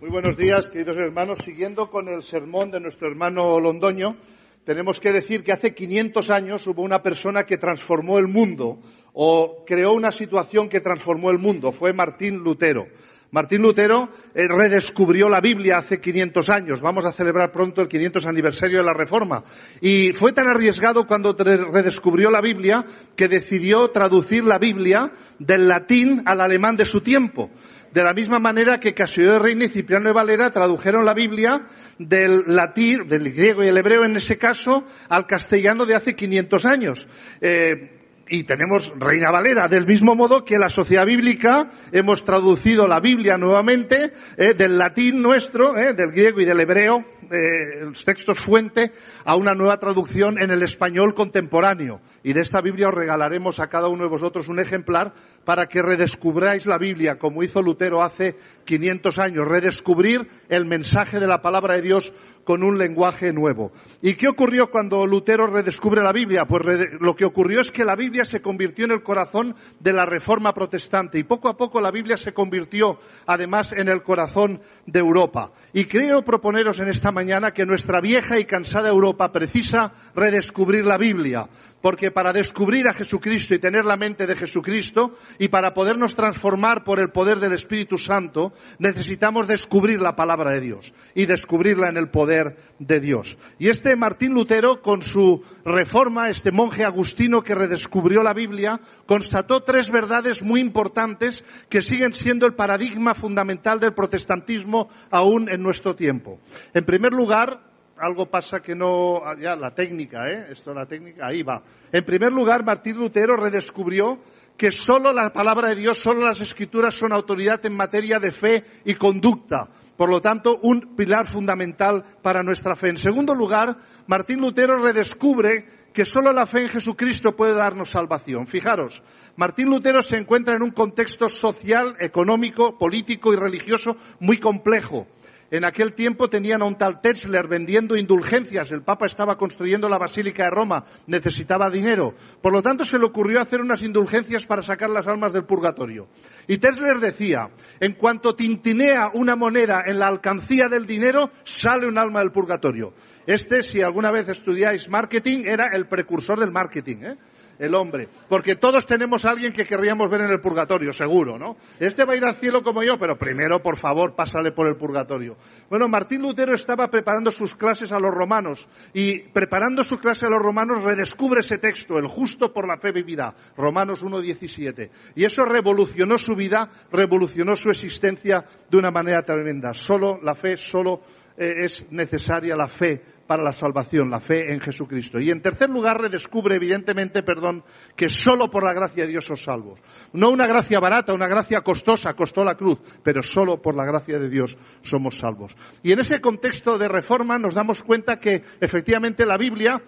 [0.00, 1.40] Muy buenos días, queridos hermanos.
[1.44, 4.16] Siguiendo con el sermón de nuestro hermano Londoño,
[4.64, 8.80] tenemos que decir que hace 500 años hubo una persona que transformó el mundo
[9.12, 11.70] o creó una situación que transformó el mundo.
[11.70, 12.86] Fue Martín Lutero.
[13.32, 16.80] Martín Lutero eh, redescubrió la Biblia hace 500 años.
[16.80, 19.44] Vamos a celebrar pronto el 500 aniversario de la Reforma.
[19.80, 22.84] Y fue tan arriesgado cuando redescubrió la Biblia
[23.14, 27.50] que decidió traducir la Biblia del latín al alemán de su tiempo.
[27.92, 31.66] De la misma manera que Casio de Reina y Cipriano de Valera tradujeron la Biblia
[31.98, 36.64] del latín, del griego y el hebreo en ese caso, al castellano de hace 500
[36.64, 37.08] años.
[37.40, 37.99] Eh,
[38.30, 43.36] y tenemos Reina Valera, del mismo modo que la Sociedad Bíblica hemos traducido la Biblia
[43.36, 48.92] nuevamente eh, del latín nuestro, eh, del griego y del hebreo, eh, los textos fuente,
[49.24, 52.00] a una nueva traducción en el español contemporáneo.
[52.22, 55.12] Y de esta Biblia os regalaremos a cada uno de vosotros un ejemplar
[55.44, 61.26] para que redescubráis la Biblia, como hizo Lutero hace 500 años, redescubrir el mensaje de
[61.26, 62.12] la palabra de Dios
[62.44, 63.72] con un lenguaje nuevo.
[64.02, 66.46] ¿Y qué ocurrió cuando Lutero redescubre la Biblia?
[66.46, 66.62] Pues
[67.00, 70.52] lo que ocurrió es que la Biblia se convirtió en el corazón de la reforma
[70.52, 75.52] protestante y poco a poco la Biblia se convirtió además en el corazón de Europa.
[75.72, 80.98] Y creo proponeros en esta mañana que nuestra vieja y cansada Europa precisa redescubrir la
[80.98, 81.48] Biblia,
[81.80, 86.84] porque para descubrir a Jesucristo y tener la mente de Jesucristo y para podernos transformar
[86.84, 91.96] por el poder del Espíritu Santo, necesitamos descubrir la palabra de Dios y descubrirla en
[91.96, 93.38] el poder de Dios.
[93.58, 99.62] Y este Martín Lutero, con su reforma, este monje agustino que redescubrió la Biblia, constató
[99.62, 105.94] tres verdades muy importantes que siguen siendo el paradigma fundamental del protestantismo aún en nuestro
[105.94, 106.38] tiempo.
[106.74, 107.62] En primer lugar,
[107.96, 110.48] algo pasa que no, ya la técnica, ¿eh?
[110.50, 111.62] Esto la técnica, ahí va.
[111.92, 114.20] En primer lugar, Martín Lutero redescubrió
[114.60, 118.62] que solo la palabra de Dios, solo las escrituras son autoridad en materia de fe
[118.84, 119.70] y conducta.
[119.96, 122.90] Por lo tanto, un pilar fundamental para nuestra fe.
[122.90, 128.46] En segundo lugar, Martín Lutero redescubre que solo la fe en Jesucristo puede darnos salvación.
[128.46, 129.02] Fijaros,
[129.36, 135.06] Martín Lutero se encuentra en un contexto social, económico, político y religioso muy complejo.
[135.50, 138.70] En aquel tiempo tenían a un tal Tetzler vendiendo indulgencias.
[138.70, 140.84] El Papa estaba construyendo la Basílica de Roma.
[141.08, 142.14] Necesitaba dinero.
[142.40, 146.08] Por lo tanto, se le ocurrió hacer unas indulgencias para sacar las almas del purgatorio.
[146.46, 147.50] Y Tetzler decía,
[147.80, 152.94] en cuanto tintinea una moneda en la alcancía del dinero, sale un alma del purgatorio.
[153.26, 156.98] Este, si alguna vez estudiáis marketing, era el precursor del marketing.
[157.02, 157.16] ¿eh?
[157.60, 158.08] El hombre.
[158.28, 161.56] Porque todos tenemos a alguien que querríamos ver en el purgatorio, seguro, ¿no?
[161.78, 164.76] Este va a ir al cielo como yo, pero primero, por favor, pásale por el
[164.76, 165.36] purgatorio.
[165.68, 170.30] Bueno, Martín Lutero estaba preparando sus clases a los romanos y preparando su clase a
[170.30, 174.90] los romanos redescubre ese texto, el justo por la fe vivirá, Romanos 1.17.
[175.14, 179.74] Y eso revolucionó su vida, revolucionó su existencia de una manera tremenda.
[179.74, 181.02] Solo la fe, solo
[181.40, 185.20] es necesaria la fe para la salvación, la fe en Jesucristo.
[185.20, 187.62] Y en tercer lugar, redescubre evidentemente, perdón,
[187.94, 189.80] que solo por la gracia de Dios somos salvos.
[190.12, 194.18] No una gracia barata, una gracia costosa, costó la cruz, pero solo por la gracia
[194.18, 195.56] de Dios somos salvos.
[195.82, 199.80] Y en ese contexto de reforma nos damos cuenta que efectivamente la Biblia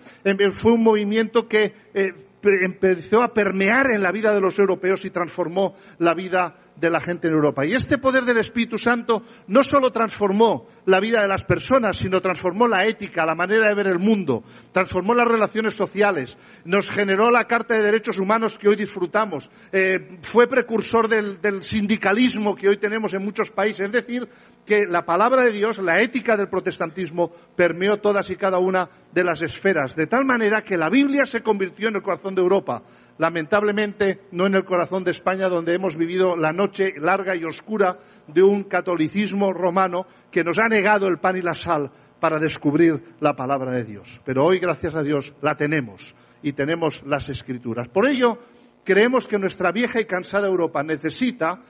[0.53, 2.13] fue un movimiento que eh,
[2.45, 7.01] empezó a permear en la vida de los europeos y transformó la vida de la
[7.01, 7.65] gente en Europa.
[7.65, 12.21] Y este poder del Espíritu Santo no solo transformó la vida de las personas, sino
[12.21, 17.31] transformó la ética, la manera de ver el mundo, transformó las relaciones sociales, nos generó
[17.31, 22.69] la Carta de Derechos Humanos que hoy disfrutamos, eh, fue precursor del, del sindicalismo que
[22.69, 23.87] hoy tenemos en muchos países.
[23.87, 24.29] Es decir,
[24.65, 29.25] que la palabra de Dios, la ética del protestantismo, permeó todas y cada una de
[29.25, 32.83] las esferas, de tal manera que la Biblia se convirtió en el corazón de Europa
[33.19, 37.99] lamentablemente no en el corazón de España donde hemos vivido la noche larga y oscura
[38.27, 41.91] de un catolicismo romano que nos ha negado el pan y la sal
[42.21, 44.21] para descubrir la palabra de Dios.
[44.25, 47.89] Pero hoy, gracias a Dios, la tenemos y tenemos las escrituras.
[47.89, 48.39] Por ello,
[48.85, 51.63] creemos que nuestra vieja y cansada Europa necesita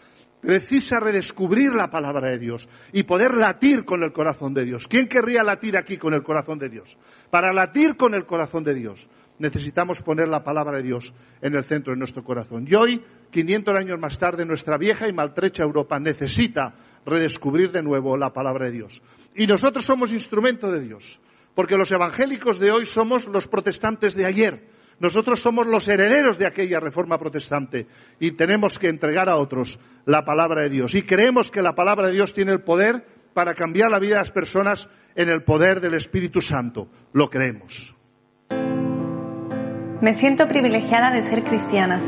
[0.42, 4.88] precisa redescubrir la palabra de Dios y poder latir con el corazón de Dios.
[4.88, 6.98] ¿Quién querría latir aquí con el corazón de Dios?
[7.30, 9.08] Para latir con el corazón de Dios
[9.42, 12.64] necesitamos poner la palabra de Dios en el centro de nuestro corazón.
[12.68, 18.16] Y hoy, 500 años más tarde, nuestra vieja y maltrecha Europa necesita redescubrir de nuevo
[18.16, 19.02] la palabra de Dios.
[19.34, 21.20] Y nosotros somos instrumento de Dios,
[21.56, 24.68] porque los evangélicos de hoy somos los protestantes de ayer.
[25.00, 27.88] Nosotros somos los herederos de aquella reforma protestante
[28.20, 30.94] y tenemos que entregar a otros la palabra de Dios.
[30.94, 33.04] Y creemos que la palabra de Dios tiene el poder
[33.34, 36.88] para cambiar la vida de las personas en el poder del Espíritu Santo.
[37.12, 37.96] Lo creemos.
[40.02, 42.02] Me siento privilegiada de ser cristiana.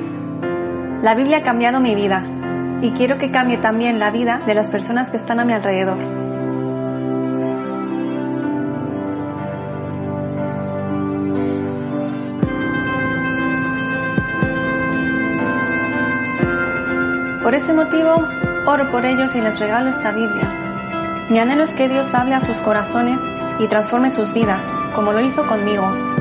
[1.00, 2.24] La Biblia ha cambiado mi vida
[2.82, 5.98] y quiero que cambie también la vida de las personas que están a mi alrededor.
[17.44, 18.10] Por ese motivo,
[18.66, 21.28] oro por ellos y les regalo esta Biblia.
[21.30, 23.20] Mi anhelo es que Dios hable a sus corazones
[23.60, 24.66] y transforme sus vidas,
[24.96, 26.13] como lo hizo conmigo.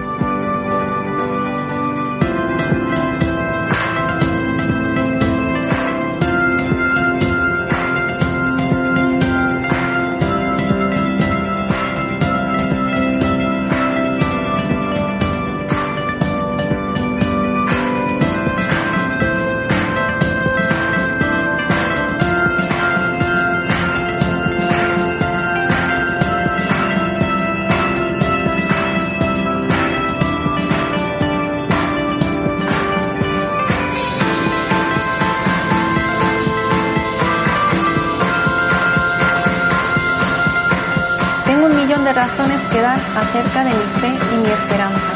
[42.04, 45.14] De razones que dar acerca de mi fe y mi esperanza.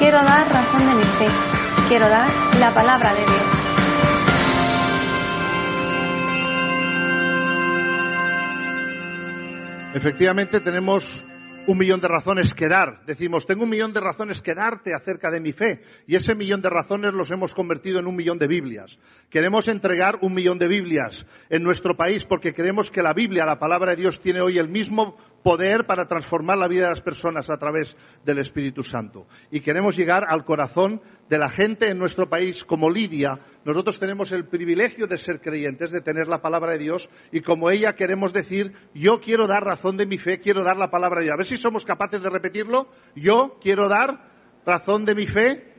[0.00, 1.28] Quiero dar razón de mi fe.
[1.88, 2.28] Quiero dar
[2.58, 3.60] la palabra de Dios.
[9.94, 11.24] Efectivamente, tenemos
[11.66, 13.04] un millón de razones que dar.
[13.06, 15.82] Decimos, tengo un millón de razones que darte acerca de mi fe.
[16.06, 18.98] Y ese millón de razones los hemos convertido en un millón de Biblias.
[19.28, 23.58] Queremos entregar un millón de Biblias en nuestro país porque creemos que la Biblia, la
[23.58, 27.50] palabra de Dios, tiene hoy el mismo poder para transformar la vida de las personas
[27.50, 29.26] a través del Espíritu Santo.
[29.50, 33.40] Y queremos llegar al corazón de la gente en nuestro país como Lidia.
[33.64, 37.70] Nosotros tenemos el privilegio de ser creyentes, de tener la palabra de Dios y como
[37.70, 41.26] ella queremos decir, yo quiero dar razón de mi fe, quiero dar la palabra de
[41.26, 41.34] Dios.
[41.34, 42.88] A ver si somos capaces de repetirlo.
[43.14, 44.30] Yo quiero dar
[44.66, 45.72] razón de mi fe,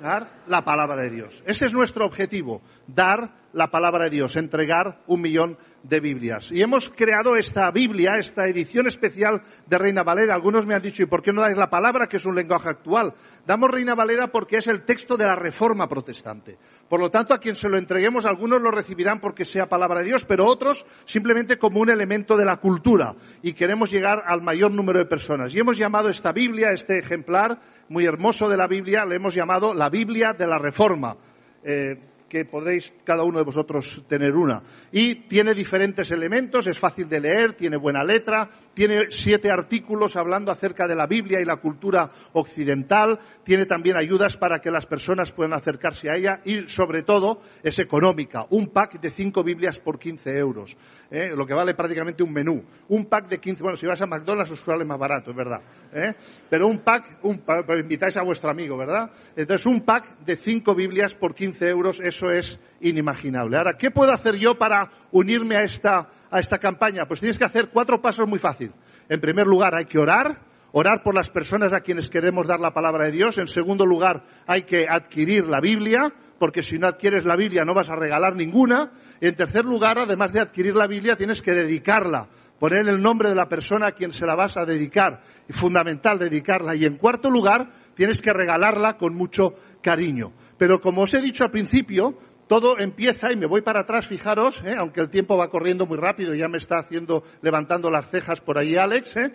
[0.00, 1.42] dar la palabra de Dios.
[1.46, 6.52] Ese es nuestro objetivo, dar la palabra de Dios, entregar un millón de Biblias.
[6.52, 10.34] Y hemos creado esta Biblia, esta edición especial de Reina Valera.
[10.34, 12.68] Algunos me han dicho, ¿y por qué no dais la palabra, que es un lenguaje
[12.68, 13.14] actual?
[13.46, 16.58] Damos Reina Valera porque es el texto de la Reforma protestante.
[16.88, 20.06] Por lo tanto, a quien se lo entreguemos, algunos lo recibirán porque sea palabra de
[20.06, 23.14] Dios, pero otros simplemente como un elemento de la cultura.
[23.42, 25.54] Y queremos llegar al mayor número de personas.
[25.54, 29.72] Y hemos llamado esta Biblia, este ejemplar muy hermoso de la Biblia, le hemos llamado
[29.74, 31.16] la Biblia de la Reforma.
[31.62, 31.96] Eh,
[32.28, 34.62] que podréis cada uno de vosotros tener una.
[34.92, 38.48] Y tiene diferentes elementos, es fácil de leer, tiene buena letra,
[38.78, 44.36] tiene siete artículos hablando acerca de la Biblia y la cultura occidental, tiene también ayudas
[44.36, 48.46] para que las personas puedan acercarse a ella y sobre todo es económica.
[48.50, 50.76] Un pack de cinco Biblias por 15 euros,
[51.10, 51.30] ¿eh?
[51.34, 52.62] lo que vale prácticamente un menú.
[52.86, 55.60] Un pack de 15, bueno, si vas a McDonald's os sale más barato, es verdad.
[55.92, 56.14] ¿eh?
[56.48, 57.42] Pero un pack, un,
[57.80, 59.10] invitáis a vuestro amigo, ¿verdad?
[59.34, 63.56] Entonces un pack de cinco Biblias por 15 euros, eso es inimaginable.
[63.56, 67.06] Ahora, ¿qué puedo hacer yo para unirme a esta, a esta campaña?
[67.06, 68.72] Pues tienes que hacer cuatro pasos muy fácil.
[69.08, 70.42] En primer lugar, hay que orar,
[70.72, 73.38] orar por las personas a quienes queremos dar la palabra de Dios.
[73.38, 77.74] En segundo lugar, hay que adquirir la Biblia, porque si no adquieres la Biblia no
[77.74, 78.92] vas a regalar ninguna.
[79.20, 82.28] En tercer lugar, además de adquirir la Biblia, tienes que dedicarla,
[82.58, 85.22] poner el nombre de la persona a quien se la vas a dedicar.
[85.48, 86.74] Y fundamental dedicarla.
[86.74, 90.32] Y en cuarto lugar, tienes que regalarla con mucho cariño.
[90.58, 94.62] Pero como os he dicho al principio, todo empieza, y me voy para atrás, fijaros,
[94.64, 94.74] ¿eh?
[94.76, 98.58] aunque el tiempo va corriendo muy rápido, ya me está haciendo, levantando las cejas por
[98.58, 99.34] ahí Alex, ¿eh?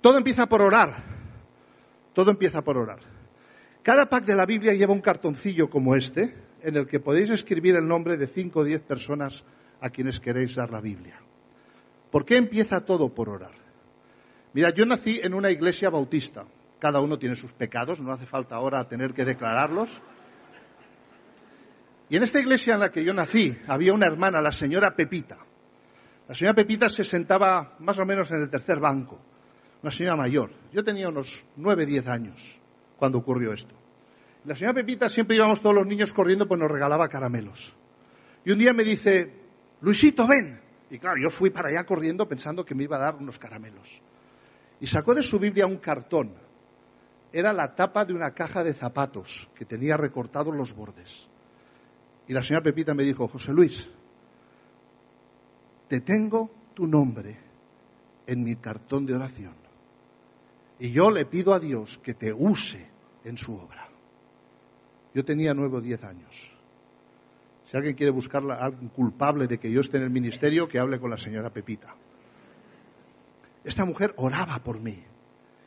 [0.00, 1.14] todo empieza por orar.
[2.12, 3.00] Todo empieza por orar.
[3.82, 7.74] Cada pack de la Biblia lleva un cartoncillo como este, en el que podéis escribir
[7.74, 9.44] el nombre de cinco o diez personas
[9.80, 11.20] a quienes queréis dar la Biblia.
[12.10, 13.52] ¿Por qué empieza todo por orar?
[14.52, 16.44] Mira, yo nací en una iglesia bautista.
[16.78, 20.00] Cada uno tiene sus pecados, no hace falta ahora tener que declararlos.
[22.14, 25.36] Y en esta iglesia en la que yo nací había una hermana, la señora Pepita.
[26.28, 29.20] La señora Pepita se sentaba más o menos en el tercer banco,
[29.82, 30.52] una señora mayor.
[30.72, 32.60] Yo tenía unos nueve, diez años
[32.96, 33.74] cuando ocurrió esto.
[34.44, 37.74] La señora Pepita siempre íbamos todos los niños corriendo pues nos regalaba caramelos.
[38.44, 39.32] Y un día me dice,
[39.80, 40.60] Luisito, ven.
[40.90, 43.88] Y claro, yo fui para allá corriendo pensando que me iba a dar unos caramelos.
[44.78, 46.32] Y sacó de su Biblia un cartón.
[47.32, 51.28] Era la tapa de una caja de zapatos que tenía recortados los bordes.
[52.26, 53.88] Y la señora Pepita me dijo, José Luis,
[55.88, 57.38] te tengo tu nombre
[58.26, 59.54] en mi cartón de oración.
[60.78, 62.88] Y yo le pido a Dios que te use
[63.24, 63.88] en su obra.
[65.14, 66.50] Yo tenía nueve o diez años.
[67.66, 70.98] Si alguien quiere buscar a culpable de que yo esté en el ministerio, que hable
[70.98, 71.94] con la señora Pepita.
[73.62, 75.02] Esta mujer oraba por mí.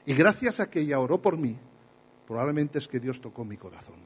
[0.05, 1.57] Y gracias a que ella oró por mí,
[2.27, 3.99] probablemente es que Dios tocó mi corazón.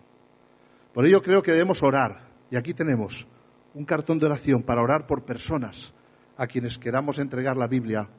[0.93, 2.30] Por ello creo que debemos orar.
[2.51, 3.25] Y aquí tenemos
[3.73, 5.93] un cartón de oración para orar por personas
[6.37, 8.09] a quienes queramos entregar la Biblia,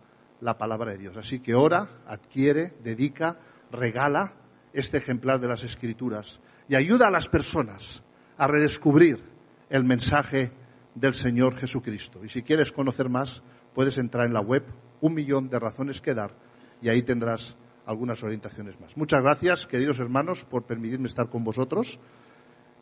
[0.40, 1.16] la palabra de Dios.
[1.18, 3.38] Así que ora, adquiere, dedica,
[3.70, 4.34] regala
[4.72, 8.02] este ejemplar de las Escrituras y ayuda a las personas
[8.38, 9.22] a redescubrir
[9.68, 10.50] el mensaje
[10.94, 12.24] del Señor Jesucristo.
[12.24, 13.42] Y si quieres conocer más,
[13.74, 14.64] puedes entrar en la web
[15.02, 16.34] Un Millón de Razones que Dar
[16.80, 18.96] y ahí tendrás algunas orientaciones más.
[18.96, 21.98] Muchas gracias, queridos hermanos, por permitirme estar con vosotros.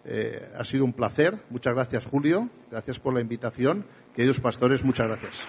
[0.04, 1.42] Eh, ha sido un placer.
[1.50, 2.49] Muchas gracias, Julio.
[2.71, 3.85] Gracias por la invitación.
[4.14, 5.45] Queridos pastores, muchas gracias.